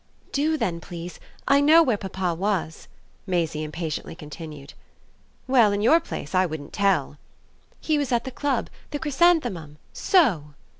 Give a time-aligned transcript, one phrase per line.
[0.31, 1.19] "Do then, please.
[1.47, 2.87] I know where papa was,"
[3.27, 4.73] Maisie impatiently continued.
[5.45, 7.19] "Well, in your place I wouldn't tell."
[7.79, 9.77] "He was at the club the Chrysanthemum.
[9.93, 10.55] So!"